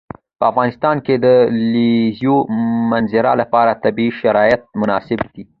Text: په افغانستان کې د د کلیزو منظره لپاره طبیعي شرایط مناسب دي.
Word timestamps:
په 0.39 0.45
افغانستان 0.51 0.95
کې 1.05 1.15
د 1.19 1.19
د 1.25 1.27
کلیزو 1.49 2.35
منظره 2.91 3.31
لپاره 3.41 3.79
طبیعي 3.83 4.11
شرایط 4.21 4.61
مناسب 4.81 5.19
دي. 5.33 5.43